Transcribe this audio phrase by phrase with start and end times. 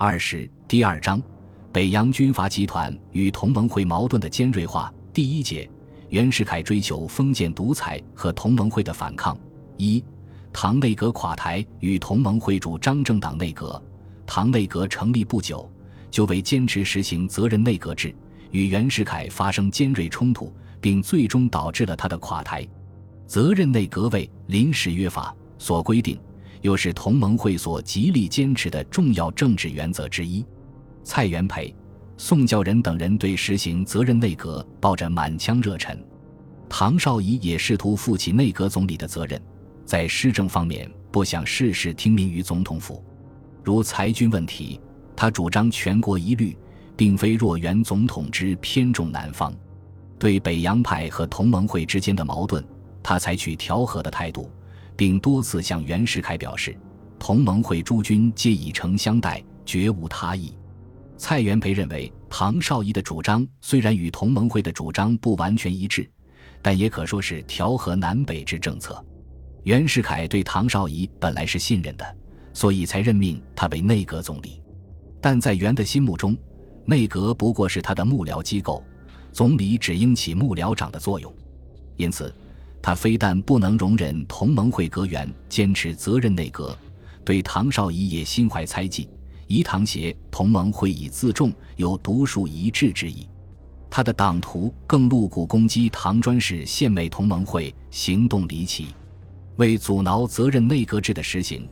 [0.00, 1.20] 二十第二章，
[1.72, 4.94] 北洋军阀集团与同盟会矛盾的尖锐化。
[5.12, 5.68] 第一节，
[6.10, 9.36] 袁世凯追求封建独裁和同盟会的反抗。
[9.76, 10.04] 一，
[10.52, 13.82] 唐内阁垮台与同盟会主张政党内阁。
[14.24, 15.68] 唐内阁成立不久，
[16.12, 18.14] 就为坚持实行责任内阁制，
[18.52, 22.64] 与袁世凯发生尖锐冲突，并最终导致了他的垮台。
[23.26, 26.16] 责任内阁为临时约法所规定。
[26.62, 30.44] 又是同盟会所极力坚持的重要政治原则之一。
[31.02, 31.74] 蔡元培、
[32.16, 35.98] 宋教仁等人对实行责任内阁抱着满腔热忱，
[36.68, 39.40] 唐绍仪也试图负起内阁总理的责任，
[39.84, 43.02] 在施政方面不想事事听命于总统府。
[43.64, 44.80] 如裁军问题，
[45.16, 46.56] 他主张全国一律，
[46.96, 49.54] 并非若原总统之偏重南方。
[50.18, 52.64] 对北洋派和同盟会之间的矛盾，
[53.02, 54.50] 他采取调和的态度。
[54.98, 56.76] 并多次向袁世凯表示，
[57.20, 60.52] 同盟会诸军皆以诚相待，绝无他意。
[61.16, 66.10] 蔡元培认为，唐绍仪的主张虽然与同盟会的主张不完全一致，
[66.60, 69.00] 但也可说是调和南北之政策。
[69.62, 72.16] 袁世凯对唐绍仪本来是信任的，
[72.52, 74.60] 所以才任命他为内阁总理。
[75.20, 76.36] 但在袁的心目中，
[76.84, 78.82] 内阁不过是他的幕僚机构，
[79.30, 81.32] 总理只应起幕僚长的作用，
[81.94, 82.34] 因此。
[82.80, 86.76] 他非但不能容忍同盟会阁员坚持责任内阁，
[87.24, 89.08] 对唐绍仪也心怀猜忌，
[89.46, 93.28] 疑唐协同盟会以自重，有独树一帜之意。
[93.90, 98.88] 他的党徒更露骨攻击唐专事献媚同盟会，行动离奇。
[99.56, 101.68] 为阻挠责任内阁制的实行，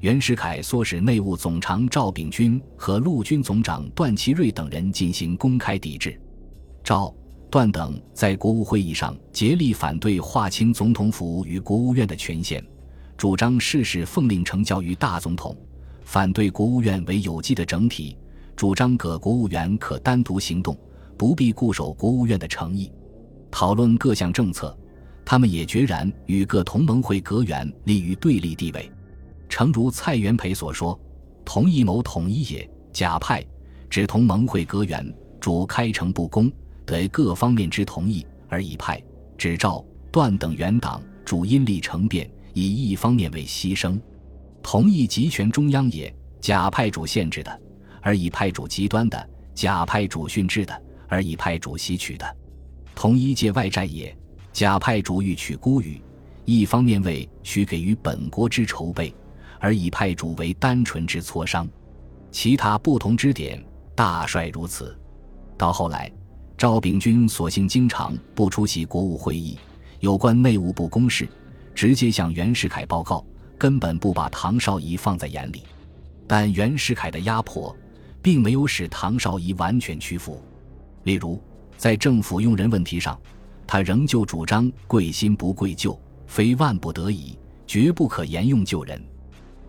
[0.00, 6.20] 袁世凯唆使内务总长赵秉钧和陆军总长段祺瑞等人进行公开抵制。
[6.84, 7.14] 赵。
[7.50, 12.64] 段等在国务会议上竭力反对划清总统府与国务院的权限，
[13.16, 15.54] 主张事事奉令呈交于大总统，
[16.04, 18.16] 反对国务院为有机的整体，
[18.54, 20.78] 主张各国务员可单独行动，
[21.18, 22.90] 不必固守国务院的诚意。
[23.50, 24.78] 讨论各项政策，
[25.24, 28.88] 他们也决然与各同盟会阁员立于对立地位。
[29.48, 30.98] 诚如蔡元培所说
[31.44, 33.44] ：“同一谋统一也。”甲派
[33.88, 35.04] 指同盟会阁员
[35.40, 36.50] 主开诚布公。
[36.90, 39.00] 得各方面之同意，而以派
[39.38, 43.98] 指赵段等元党主因力成变，以一方面为牺牲。
[44.60, 47.60] 同意集权中央也，甲派主限制的，
[48.02, 49.18] 而以派主极端的；
[49.54, 52.36] 甲派主训制的，而以派主吸取的。
[52.94, 54.14] 同一借外债也，
[54.52, 56.02] 甲派主欲取孤语，
[56.44, 59.14] 一方面为许给予本国之筹备，
[59.60, 61.68] 而以派主为单纯之磋商。
[62.32, 63.64] 其他不同之点，
[63.94, 64.98] 大率如此。
[65.56, 66.10] 到后来。
[66.60, 69.56] 赵秉钧索性经常不出席国务会议，
[70.00, 71.26] 有关内务部公事，
[71.74, 73.24] 直接向袁世凯报告，
[73.56, 75.62] 根本不把唐绍仪放在眼里。
[76.26, 77.74] 但袁世凯的压迫，
[78.20, 80.38] 并没有使唐绍仪完全屈服。
[81.04, 81.42] 例如，
[81.78, 83.18] 在政府用人问题上，
[83.66, 89.02] 他仍旧主张贵新不贵旧，非万不得已，绝不可沿用旧人。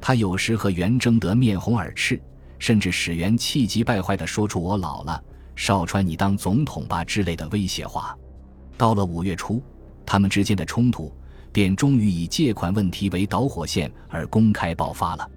[0.00, 2.20] 他有时和袁争得面红耳赤，
[2.58, 5.22] 甚至使袁气急败坏地说出“我老了”。
[5.60, 8.16] 少川，你当总统吧之类的威胁话。
[8.78, 9.62] 到了五月初，
[10.06, 11.14] 他们之间的冲突
[11.52, 15.30] 便终于以借款问题为导火线而公开爆发了。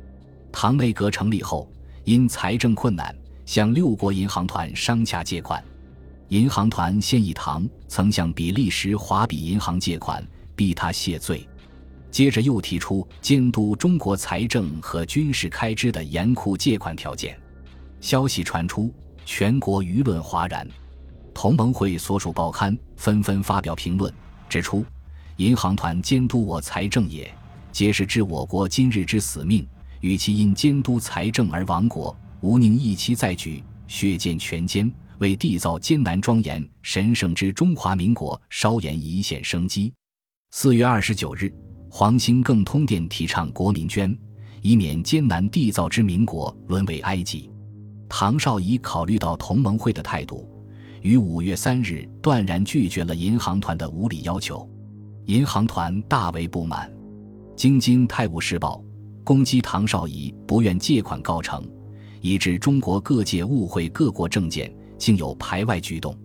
[0.50, 1.69] 唐内阁成立后，
[2.06, 3.13] 因财政困难，
[3.45, 5.61] 向六国银行团商洽借款。
[6.29, 11.45] 银行团先以唐曾向比利时华比银行借款，逼他谢罪，
[12.09, 17.38] 接着又提出监督中国财政和军事开支的严酷借款条件。
[18.00, 18.90] 消息传出。
[19.25, 20.67] 全国舆论哗然，
[21.34, 24.13] 同盟会所属报刊纷纷发表评论，
[24.50, 24.85] 指出
[25.38, 27.34] 银行团监督我财政也，
[27.72, 29.67] 皆是治我国今日之死命。
[30.01, 39.94] 与其因监督财政而亡国，吾宁一期再举，血溅全歼，为缔造艰难庄严神圣之中华民国稍延一线生机。
[40.51, 41.50] 四月二十九日，
[41.90, 44.13] 黄兴更通电提倡国民捐，
[44.61, 47.50] 以免艰难缔造之民国沦为埃及。
[48.16, 50.47] 唐绍仪考虑到同盟会的态度，
[51.02, 54.70] 于五月三日断然拒绝了银行团的无理要求，
[55.26, 56.93] 银行团大为不满。
[57.55, 58.84] 京津泰晤士报
[59.23, 61.67] 攻击唐绍仪不愿借款告成，
[62.22, 66.16] 以致中国各界误会各国政见，竟有排外举动。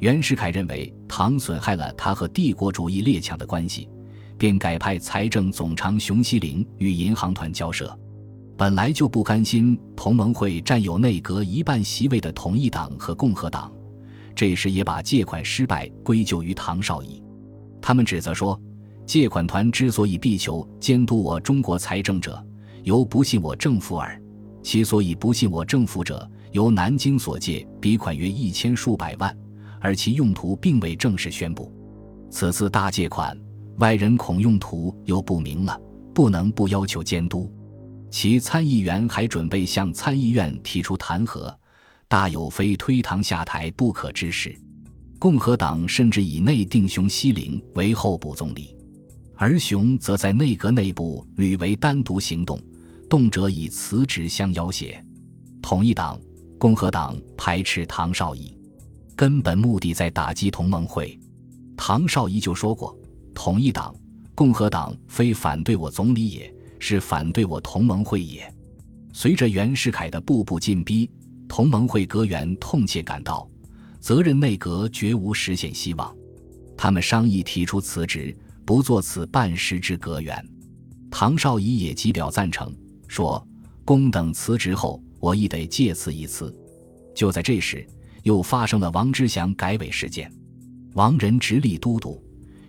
[0.00, 3.88] 袁世凯认为唐损害了他和帝国主义列强的关系，
[4.36, 7.98] 便改派财政总长熊希龄与银行团交涉。
[8.62, 13.72] 本来就不甘心同盟会占有内阁一半席位的统一党和共和党，
[14.36, 17.20] 这时也把借款失败归咎于唐绍仪。
[17.80, 18.56] 他们指责说，
[19.04, 22.40] 借款团之所以必求监督我中国财政者，
[22.84, 24.16] 由不信我政府耳。
[24.62, 29.36] 其所以不信我政府者，由南京所借笔款约一千数百万，
[29.80, 31.68] 而其用途并未正式宣布。
[32.30, 33.36] 此次大借款，
[33.78, 35.76] 外人恐用途又不明了，
[36.14, 37.52] 不能不要求监督。
[38.12, 41.52] 其参议员还准备向参议院提出弹劾，
[42.08, 44.54] 大有非推唐下台不可之势。
[45.18, 48.76] 共和党甚至以内定熊希龄为候补总理，
[49.34, 52.60] 而熊则在内阁内部屡为单独行动。
[53.08, 55.02] 动辄以辞职相要挟，
[55.62, 56.20] 统一党、
[56.58, 58.56] 共和党排斥唐绍仪，
[59.16, 61.18] 根本目的在打击同盟会。
[61.76, 62.94] 唐绍仪就说过
[63.34, 63.94] ：“统一党、
[64.34, 68.52] 共和党非反对我总理也，是反对我同盟会也。”
[69.14, 71.08] 随着袁世凯的步步进逼，
[71.46, 73.48] 同盟会阁员痛切感到，
[74.00, 76.12] 责任内阁绝无实现希望。
[76.76, 80.44] 他们商议提出辞职，不做此半时之阁员。
[81.08, 82.74] 唐绍仪也极表赞成。
[83.06, 83.46] 说
[83.84, 86.52] ：“公等辞职后，我亦得借此一辞。”
[87.14, 87.86] 就在这时，
[88.22, 90.32] 又发生了王之祥改委事件。
[90.94, 92.20] 王仁直隶都督，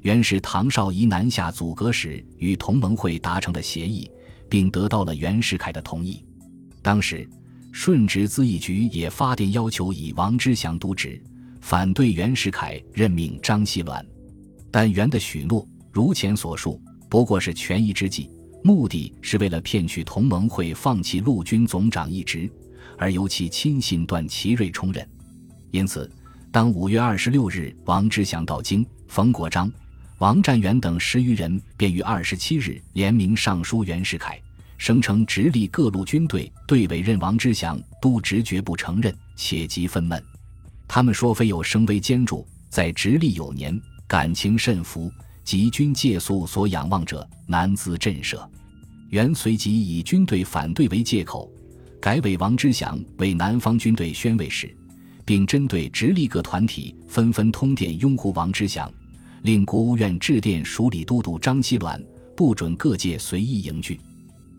[0.03, 4.09] 原是唐绍仪南下阻隔时与同盟会达成的协议，
[4.49, 6.23] 并得到了袁世凯的同意。
[6.81, 7.27] 当时，
[7.71, 11.21] 顺直咨议局也发电要求以王之祥督职，
[11.61, 14.05] 反对袁世凯任命张锡銮。
[14.69, 18.29] 但袁的许诺，如前所述，不过是权宜之计。
[18.61, 22.49] 目的是为了骗取同盟会放弃陆军总长一职，
[22.97, 25.07] 而由其亲信段祺瑞充任。
[25.71, 26.11] 因此，
[26.51, 29.71] 当五月二十六日王之祥到京，冯国璋、
[30.23, 34.41] 王占元等十余人便于二十七日联名上书袁世凯，
[34.77, 40.23] 声称直隶各路军队对委任王之祥都直绝不承认，且极愤懑。
[40.87, 43.77] 他们说，非有声威兼著，在直隶有年，
[44.07, 45.11] 感情甚服。
[45.43, 48.39] 及军借宿所仰望者，难自震慑。
[49.09, 51.51] 袁随即以军队反对为借口，
[51.99, 54.73] 改委王之祥为南方军队宣慰使，
[55.25, 58.89] 并针对直隶各团体纷纷通电拥护王之祥，
[59.43, 62.01] 令国务院致电署理都督张锡銮，
[62.35, 63.99] 不准各界随意迎聚。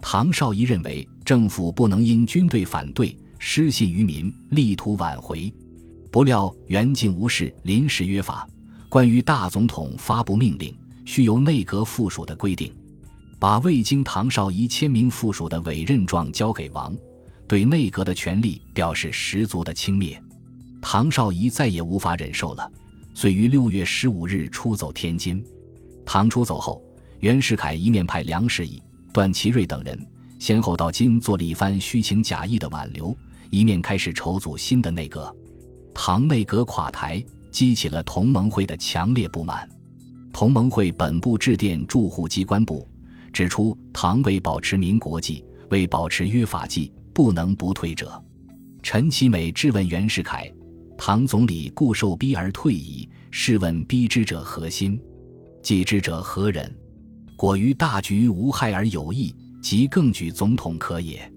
[0.01, 5.51] 唐绍仪认为政府不能因军队反对失信于民，力图挽回。
[6.11, 8.47] 不料袁竟无视临时约法。
[8.91, 10.77] 关于大总统发布命令
[11.07, 12.71] 需由内阁附属的规定，
[13.39, 16.95] 把未经唐绍仪签名附属的委任状交给王，
[17.49, 20.19] 对内阁的权力表示十足的轻蔑。
[20.83, 22.71] 唐绍仪再也无法忍受了，
[23.15, 25.43] 遂于六月十五日出走天津。
[26.05, 26.83] 唐出走后，
[27.21, 28.83] 袁世凯一面派梁士仪、
[29.13, 29.99] 段祺瑞等人
[30.39, 33.17] 先后到京做了一番虚情假意的挽留，
[33.51, 35.35] 一面开始筹组新的内阁。
[35.95, 37.25] 唐内阁垮台。
[37.55, 39.71] 激起了同盟会的强烈不满。
[40.33, 42.85] 同盟会本部致电驻沪机关部，
[43.33, 48.21] 指出唐为保持民国纪，为保持约法纪，不能不退者。
[48.83, 50.53] 陈其美质问袁世凯
[50.97, 55.01] ：“唐总理固受逼而退矣，试问逼之者何心？
[55.63, 56.75] 继之者何人？
[57.37, 61.31] 果于大局无害而有益，即更举总统可也。”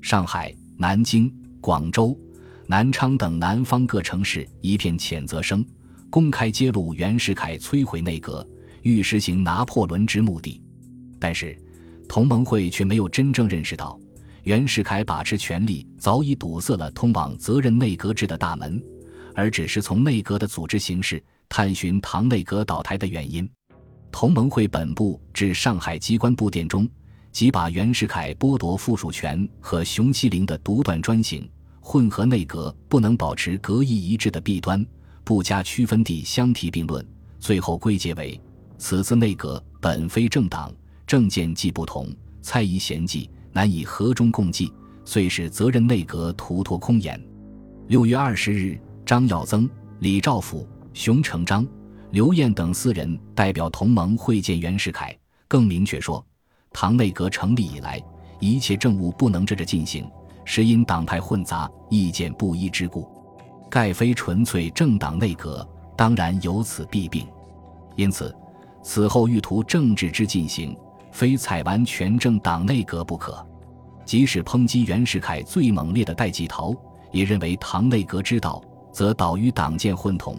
[0.00, 2.18] 上海、南京、广州。
[2.66, 5.62] 南昌等南方各城市一片谴责声，
[6.08, 8.46] 公开揭露袁世凯摧毁内阁、
[8.80, 10.62] 欲实行拿破仑之目的。
[11.20, 11.54] 但是，
[12.08, 14.00] 同盟会却没有真正认识到，
[14.44, 18.82] 袁世凯把持权力早已堵塞了通往责任内阁制的大门，
[19.34, 23.48] 而只是从内阁的组织形式探寻唐内阁倒台的原因。
[24.10, 26.88] 同盟会本部至上海机关部电中，
[27.32, 31.48] 即把袁世凯剥夺附属权和熊希龄的独断专行。
[31.80, 34.86] 混合内阁不能保持阁意一致的弊端，
[35.22, 37.06] 不加区分地相提并论，
[37.38, 38.40] 最后归结为
[38.78, 40.72] 此次内阁本非政党，
[41.06, 42.08] 政见既不同，
[42.40, 44.72] 猜疑嫌忌，难以和衷共济，
[45.04, 47.22] 遂使责任内阁徒托空言。
[47.88, 49.68] 六月二十日，张耀曾、
[49.98, 51.66] 李兆甫、熊成章、
[52.10, 55.14] 刘晏等四人代表同盟会见袁世凯，
[55.46, 56.24] 更明确说，
[56.72, 58.02] 唐内阁成立以来，
[58.40, 60.08] 一切政务不能这着进行。
[60.46, 63.08] 是因党派混杂、意见不一之故，
[63.70, 67.26] 盖非纯粹政党内阁，当然有此弊病。
[67.96, 68.34] 因此，
[68.82, 70.76] 此后欲图政治之进行，
[71.12, 73.46] 非采完全政党内阁不可。
[74.04, 76.74] 即使抨击袁世凯最猛烈的戴季陶，
[77.10, 78.62] 也认为唐内阁之道，
[78.94, 80.36] 则导于党建混同；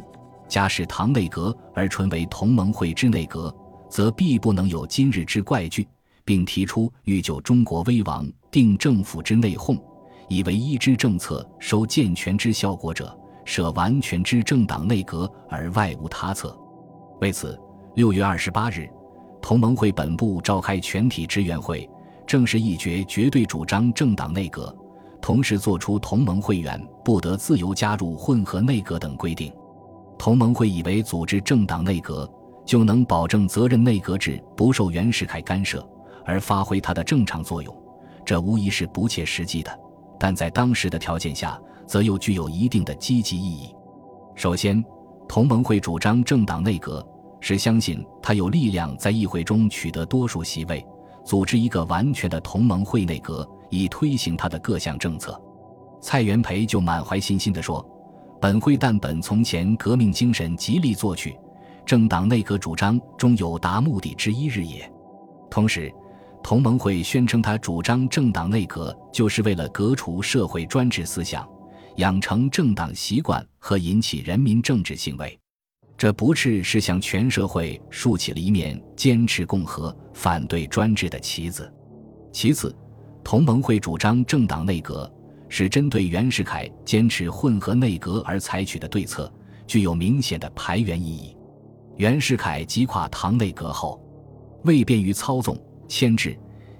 [0.48, 3.54] 假使唐内阁而纯为同盟会之内阁，
[3.90, 5.86] 则必不能有今日之怪惧，
[6.24, 9.78] 并提出欲就中国危亡，定政府之内讧。
[10.30, 16.58] 以为一之政策收健全之效果者，设完全之政党内阁而外无他策。
[17.22, 17.60] 为此，
[17.94, 18.90] 六月二十八日，
[19.42, 21.88] 同盟会本部召开全体支援会，
[22.26, 24.76] 正式议决绝对主张政党内阁，
[25.26, 29.52] 同时作出同盟会员不得自由加入混合内阁等规定。
[30.20, 32.32] 同盟会以为组织政党内阁
[32.64, 35.84] 就能保证责任内阁制不受袁世凯干涉
[36.26, 37.76] 而发挥它的正常作用，
[38.24, 39.80] 这无疑是不切实际的。
[40.20, 43.76] 但在当时的条件下，则又具有一定的积极意义。
[44.36, 44.86] 首先，
[45.28, 47.04] 同盟会主张政党内阁，
[47.40, 50.86] 是相信他有力量在议会中取得多数席位，
[51.24, 55.40] 组织一个完全的同盟会内阁，以推行他的各项政策。
[56.02, 57.86] 蔡元培就满怀信心地说。
[58.42, 61.36] 本会但本从前革命精神极力作去，
[61.84, 64.88] 政党内阁主张终有达目的之一日也。
[65.50, 65.92] 同时，
[66.44, 71.48] 同盟会宣称他主张政党内阁，就是为了革除社会专制思想，
[71.96, 75.40] 养成政党习惯和引起人民政治行为。
[75.98, 81.74] 这不啻是向全社会竖起了一面坚持共和、反对专制的旗子。
[82.32, 82.76] 其次，
[83.26, 85.12] 同盟会主张政党内阁。
[85.48, 89.32] 是针对袁世凯坚持混合内阁而采取的对策，
[89.68, 91.38] 具有明显的排袁意义。
[91.98, 94.02] 袁世凯击垮唐内阁后，
[94.64, 96.38] 为便于操纵牵制，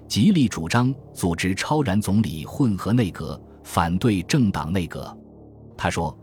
[0.08, 5.16] 极力主张组织超然总理混合内阁，反对政党内阁。
[5.76, 6.14] 他说：“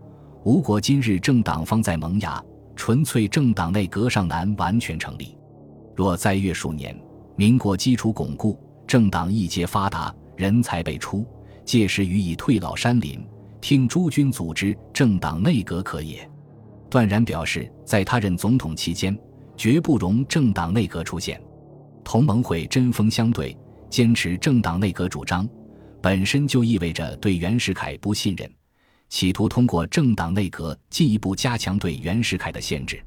[0.43, 2.43] 吴国今日政党方在萌芽，
[2.75, 5.37] 纯粹政党内阁尚难完全成立。
[5.95, 6.95] 若再越数年，
[7.37, 8.59] 民国基础巩固，
[8.93, 11.25] 政党一节发达，人才辈出。”
[11.65, 13.27] 届时予以退老山林，
[13.59, 16.29] 听诸君组织政党内阁可也。
[16.91, 19.17] 断然表示，在他任总统期间，
[19.57, 21.41] 绝不容政党内阁出现。
[22.03, 23.57] 同盟会针锋相对，
[23.89, 25.49] 坚持政党内阁主张，
[25.99, 28.47] 本身就意味着对袁世凯不信任，
[29.09, 33.03] 企图通过政党内阁进一步加强对袁世凯的限制。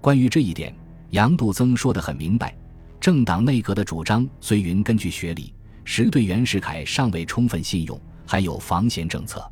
[0.00, 0.74] 关于这一点，
[1.10, 2.52] 杨度曾说得很明白：
[3.00, 5.54] 政党内阁的主张虽云根据学理。
[5.82, 9.42] 实对袁世凯尚未充分信用，还有防闲政策。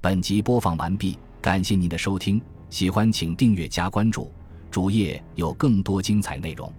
[0.00, 4.32] 本集播放完毕，感谢您的收听，喜欢请订阅加关注，
[4.72, 6.72] 主页有更多精彩内容。